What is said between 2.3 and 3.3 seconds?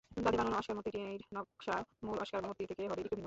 মূর্তি থেকে হবে একটু ভিন্ন।